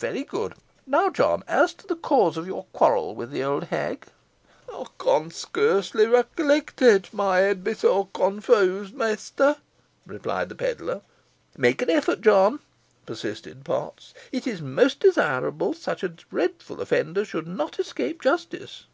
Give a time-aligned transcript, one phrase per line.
[0.00, 0.54] very good.
[0.86, 4.06] Now, John, as to the cause of your quarrel with the old hag?"
[4.72, 9.56] "Ey con scarcely rekillect it, my head be so confused, mester,"
[10.06, 11.00] replied the pedlar.
[11.56, 12.60] "Make an effort, John,"
[13.06, 18.84] persisted Potts; "it is most desirable such a dreadful offender should not escape justice."